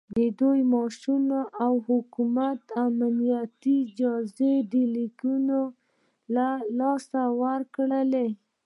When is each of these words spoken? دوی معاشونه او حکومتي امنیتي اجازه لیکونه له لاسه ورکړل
دوی 0.39 0.59
معاشونه 0.71 1.39
او 1.65 1.73
حکومتي 1.89 2.71
امنیتي 2.85 3.75
اجازه 3.85 4.51
لیکونه 4.93 5.59
له 6.35 6.49
لاسه 6.79 7.21
ورکړل 7.41 8.11